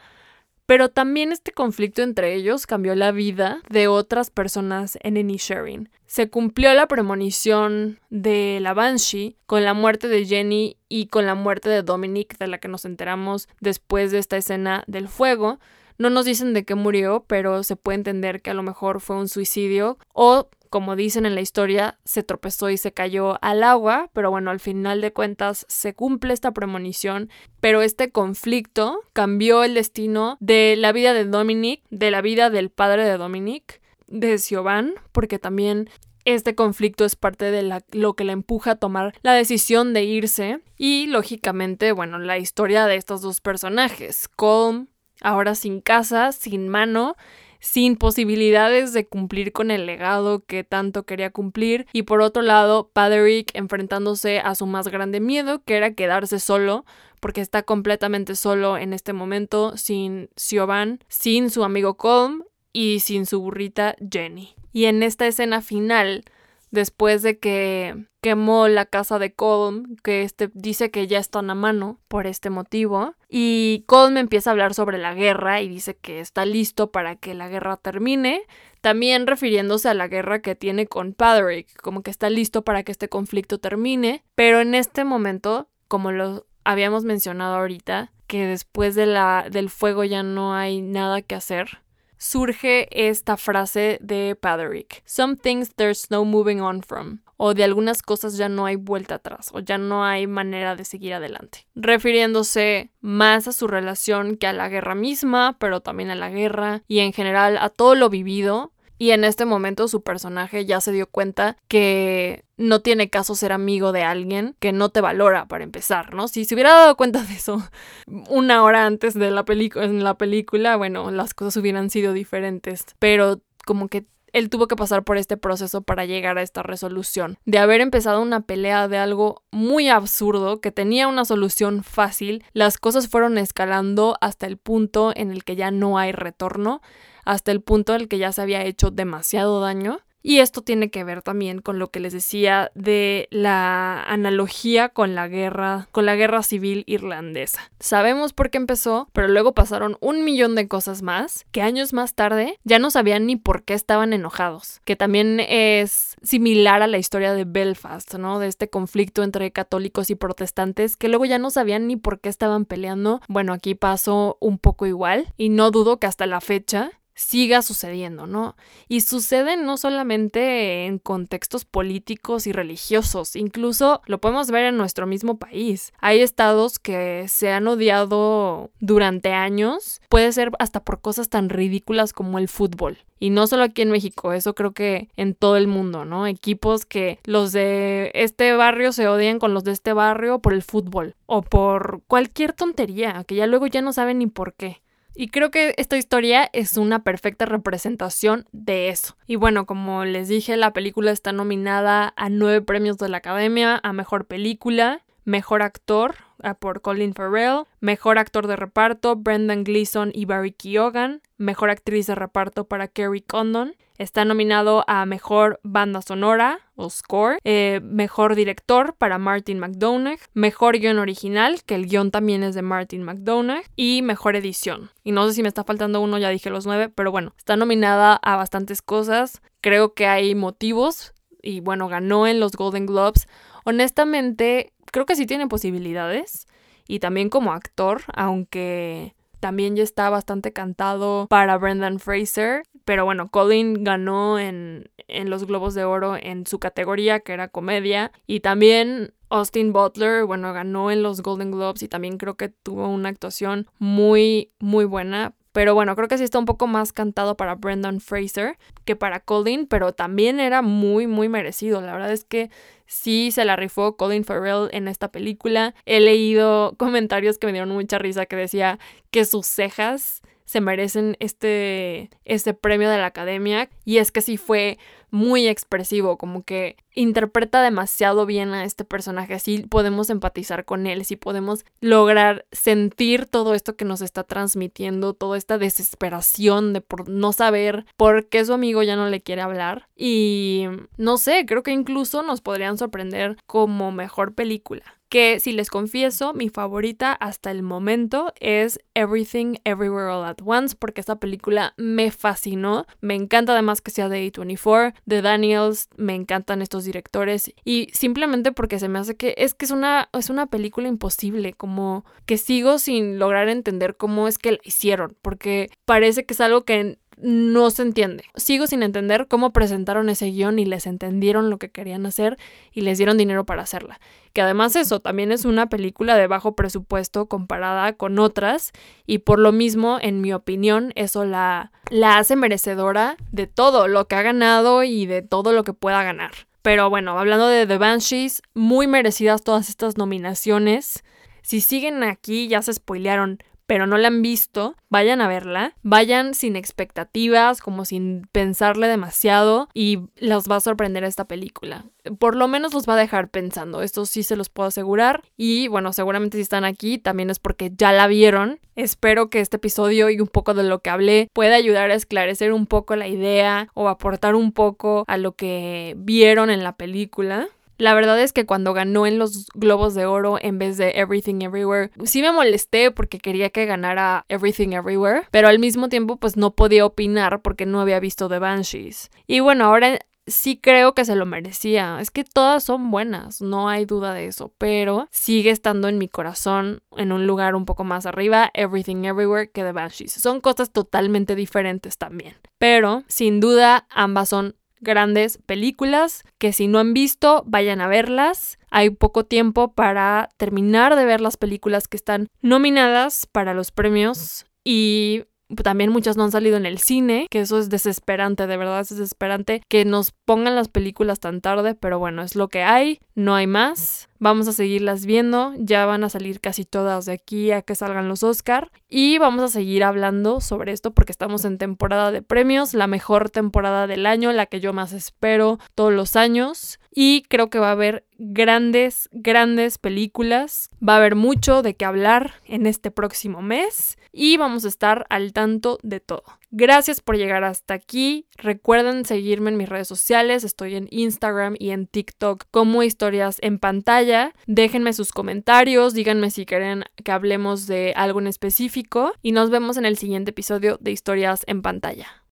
[0.69, 5.89] pero también este conflicto entre ellos cambió la vida de otras personas en Inisherin.
[6.05, 11.35] Se cumplió la premonición de la Banshee con la muerte de Jenny y con la
[11.35, 15.59] muerte de Dominic, de la que nos enteramos después de esta escena del fuego.
[15.97, 19.17] No nos dicen de qué murió, pero se puede entender que a lo mejor fue
[19.17, 24.11] un suicidio o como dicen en la historia, se tropezó y se cayó al agua,
[24.13, 29.75] pero bueno, al final de cuentas se cumple esta premonición, pero este conflicto cambió el
[29.75, 34.95] destino de la vida de Dominic, de la vida del padre de Dominic, de Siobhan,
[35.13, 35.89] porque también
[36.25, 40.61] este conflicto es parte de lo que la empuja a tomar la decisión de irse.
[40.77, 44.89] Y lógicamente, bueno, la historia de estos dos personajes, Colm,
[45.21, 47.17] ahora sin casa, sin mano,
[47.61, 52.91] sin posibilidades de cumplir con el legado que tanto quería cumplir y por otro lado
[52.93, 56.85] Paderick enfrentándose a su más grande miedo que era quedarse solo
[57.21, 63.27] porque está completamente solo en este momento sin Siobhan, sin su amigo Colm y sin
[63.27, 64.55] su burrita Jenny.
[64.73, 66.25] Y en esta escena final
[66.71, 71.55] después de que quemó la casa de Colm, que este dice que ya están a
[71.55, 73.15] mano por este motivo.
[73.29, 77.35] Y Colm empieza a hablar sobre la guerra y dice que está listo para que
[77.35, 78.43] la guerra termine.
[78.81, 82.93] También refiriéndose a la guerra que tiene con Padrick, como que está listo para que
[82.93, 84.25] este conflicto termine.
[84.35, 90.05] Pero en este momento, como lo habíamos mencionado ahorita, que después de la, del fuego
[90.05, 91.81] ya no hay nada que hacer
[92.19, 95.03] surge esta frase de Paderick.
[95.07, 97.21] Some things there's no moving on from.
[97.37, 100.85] O de algunas cosas ya no hay vuelta atrás, o ya no hay manera de
[100.85, 101.67] seguir adelante.
[101.77, 106.83] Refiriéndose más a su relación que a la guerra misma, pero también a la guerra
[106.89, 110.93] y en general a todo lo vivido y en este momento su personaje ya se
[110.93, 115.65] dio cuenta que no tiene caso ser amigo de alguien que no te valora para
[115.65, 116.29] empezar, ¿no?
[116.29, 117.63] Si se hubiera dado cuenta de eso
[118.29, 122.85] una hora antes de la película, en la película, bueno, las cosas hubieran sido diferentes,
[122.99, 127.39] pero como que él tuvo que pasar por este proceso para llegar a esta resolución.
[127.45, 132.79] De haber empezado una pelea de algo muy absurdo que tenía una solución fácil, las
[132.79, 136.83] cosas fueron escalando hasta el punto en el que ya no hay retorno,
[137.29, 140.91] hasta el punto en el que ya se había hecho demasiado daño y esto tiene
[140.91, 146.07] que ver también con lo que les decía de la analogía con la guerra, con
[146.07, 147.71] la guerra civil irlandesa.
[147.79, 152.15] Sabemos por qué empezó, pero luego pasaron un millón de cosas más que años más
[152.15, 154.81] tarde ya no sabían ni por qué estaban enojados.
[154.85, 158.39] Que también es similar a la historia de Belfast, ¿no?
[158.39, 162.29] De este conflicto entre católicos y protestantes que luego ya no sabían ni por qué
[162.29, 163.21] estaban peleando.
[163.29, 168.29] Bueno, aquí pasó un poco igual y no dudo que hasta la fecha siga sucediendo,
[168.29, 168.55] ¿no?
[168.87, 175.07] Y sucede no solamente en contextos políticos y religiosos, incluso lo podemos ver en nuestro
[175.07, 175.93] mismo país.
[175.99, 182.13] Hay estados que se han odiado durante años, puede ser hasta por cosas tan ridículas
[182.13, 182.99] como el fútbol.
[183.19, 186.29] Y no solo aquí en México, eso creo que en todo el mundo, ¿no?
[186.29, 190.63] Equipos que los de este barrio se odian con los de este barrio por el
[190.63, 194.83] fútbol o por cualquier tontería, que ya luego ya no saben ni por qué.
[195.21, 199.17] Y creo que esta historia es una perfecta representación de eso.
[199.27, 203.81] Y bueno, como les dije, la película está nominada a nueve premios de la Academia,
[203.83, 206.15] a Mejor Película, Mejor Actor
[206.59, 212.15] por Colin Farrell, Mejor Actor de Reparto, Brendan Gleeson y Barry Keoghan, Mejor Actriz de
[212.15, 218.95] Reparto para Kerry Condon, Está nominado a Mejor Banda Sonora o Score, eh, Mejor Director
[218.95, 224.03] para Martin McDonagh, Mejor Guión Original, que el guion también es de Martin McDonagh, y
[224.03, 224.91] Mejor Edición.
[225.03, 227.57] Y no sé si me está faltando uno, ya dije los nueve, pero bueno, está
[227.57, 229.43] nominada a bastantes cosas.
[229.61, 231.13] Creo que hay motivos
[231.43, 233.27] y bueno, ganó en los Golden Globes.
[233.65, 236.47] Honestamente, creo que sí tiene posibilidades.
[236.87, 242.63] Y también como actor, aunque también ya está bastante cantado para Brendan Fraser.
[242.85, 247.49] Pero bueno, Colin ganó en, en los Globos de Oro en su categoría, que era
[247.49, 248.13] comedia.
[248.27, 252.89] Y también Austin Butler, bueno, ganó en los Golden Globes y también creo que tuvo
[252.89, 255.35] una actuación muy, muy buena.
[255.53, 259.21] Pero bueno, creo que sí está un poco más cantado para Brendan Fraser que para
[259.21, 261.81] Colin, pero también era muy, muy merecido.
[261.81, 262.51] La verdad es que
[262.89, 265.75] sí se la rifó Colin Farrell en esta película.
[265.87, 268.81] He leído comentarios que me dieron mucha risa que decía
[269.13, 273.69] que sus cejas se merecen este, este premio de la academia.
[273.85, 274.79] Y es que sí fue
[275.11, 281.05] muy expresivo, como que interpreta demasiado bien a este personaje, así podemos empatizar con él,
[281.05, 287.09] si podemos lograr sentir todo esto que nos está transmitiendo, toda esta desesperación de por
[287.09, 289.89] no saber por qué su amigo ya no le quiere hablar.
[289.97, 295.71] Y no sé, creo que incluso nos podrían sorprender como mejor película que si les
[295.71, 301.75] confieso, mi favorita hasta el momento es Everything Everywhere All at Once, porque esta película
[301.77, 302.87] me fascinó.
[303.01, 308.53] Me encanta además que sea de A24, de Daniels, me encantan estos directores y simplemente
[308.53, 312.39] porque se me hace que es que es una, es una película imposible, como que
[312.39, 316.99] sigo sin lograr entender cómo es que la hicieron, porque parece que es algo que
[317.21, 318.25] no se entiende.
[318.37, 322.39] Sigo sin entender cómo presentaron ese guion y les entendieron lo que querían hacer
[322.73, 324.01] y les dieron dinero para hacerla.
[324.33, 328.73] Que además eso también es una película de bajo presupuesto comparada con otras
[329.07, 334.07] y por lo mismo, en mi opinión, eso la, la hace merecedora de todo lo
[334.07, 336.33] que ha ganado y de todo lo que pueda ganar.
[336.63, 341.03] Pero bueno, hablando de The Banshees, muy merecidas todas estas nominaciones.
[341.43, 343.39] Si siguen aquí, ya se spoilearon
[343.69, 349.69] pero no la han visto, vayan a verla, vayan sin expectativas, como sin pensarle demasiado
[349.75, 351.85] y los va a sorprender esta película.
[352.19, 355.69] Por lo menos los va a dejar pensando, esto sí se los puedo asegurar y
[355.69, 358.59] bueno, seguramente si están aquí también es porque ya la vieron.
[358.75, 362.55] Espero que este episodio y un poco de lo que hablé pueda ayudar a esclarecer
[362.55, 367.49] un poco la idea o aportar un poco a lo que vieron en la película.
[367.79, 371.43] La verdad es que cuando ganó en los Globos de Oro en vez de Everything
[371.43, 376.37] Everywhere, sí me molesté porque quería que ganara Everything Everywhere, pero al mismo tiempo pues
[376.37, 379.11] no podía opinar porque no había visto The Banshees.
[379.27, 379.99] Y bueno, ahora
[380.29, 381.99] sí creo que se lo merecía.
[382.01, 386.09] Es que todas son buenas, no hay duda de eso, pero sigue estando en mi
[386.09, 390.13] corazón en un lugar un poco más arriba, Everything Everywhere, que The Banshees.
[390.13, 392.35] Son cosas totalmente diferentes también.
[392.59, 398.59] Pero, sin duda, ambas son grandes películas que si no han visto, vayan a verlas.
[398.71, 404.47] Hay poco tiempo para terminar de ver las películas que están nominadas para los premios
[404.65, 405.25] y
[405.63, 408.91] también muchas no han salido en el cine, que eso es desesperante, de verdad es
[408.91, 413.35] desesperante que nos pongan las películas tan tarde, pero bueno, es lo que hay, no
[413.35, 414.09] hay más.
[414.21, 418.09] Vamos a seguirlas viendo, ya van a salir casi todas de aquí a que salgan
[418.09, 422.75] los Oscar y vamos a seguir hablando sobre esto porque estamos en temporada de premios,
[422.75, 427.49] la mejor temporada del año, la que yo más espero todos los años y creo
[427.49, 432.67] que va a haber grandes, grandes películas, va a haber mucho de qué hablar en
[432.67, 436.25] este próximo mes y vamos a estar al tanto de todo.
[436.51, 438.27] Gracias por llegar hasta aquí.
[438.37, 440.43] Recuerden seguirme en mis redes sociales.
[440.43, 444.35] Estoy en Instagram y en TikTok como historias en pantalla.
[444.49, 445.95] Déjenme sus comentarios.
[445.95, 449.13] Díganme si quieren que hablemos de algo en específico.
[449.23, 452.25] Y nos vemos en el siguiente episodio de historias en pantalla.